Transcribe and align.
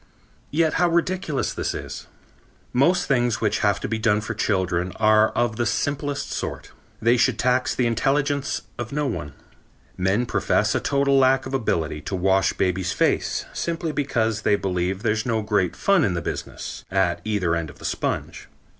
Yet 0.49 0.73
how 0.81 0.89
ridiculous 0.89 1.53
this 1.53 1.75
is. 1.75 2.07
Most 2.73 3.05
things 3.07 3.39
which 3.39 3.59
have 3.59 3.79
to 3.81 3.87
be 3.87 3.99
done 3.99 4.19
for 4.19 4.33
children 4.33 4.93
are 4.95 5.29
of 5.33 5.57
the 5.57 5.65
simplest 5.67 6.31
sort. 6.31 6.71
They 6.99 7.17
should 7.17 7.37
tax 7.37 7.75
the 7.75 7.85
intelligence 7.85 8.63
of 8.79 8.91
no 8.91 9.05
one. 9.05 9.33
Men 9.97 10.25
profess 10.25 10.73
a 10.73 10.79
total 10.79 11.19
lack 11.19 11.45
of 11.45 11.53
ability 11.53 12.01
to 12.01 12.15
wash 12.15 12.53
baby's 12.53 12.91
face 12.93 13.45
simply 13.53 13.91
because 13.91 14.41
they 14.41 14.55
believe 14.55 15.03
there's 15.03 15.23
no 15.23 15.43
great 15.43 15.75
fun 15.75 16.03
in 16.03 16.15
the 16.15 16.21
business, 16.23 16.83
at 16.89 17.21
either 17.23 17.55
end 17.55 17.69
of 17.69 17.77
the 17.77 17.85
sponge. 17.85 18.47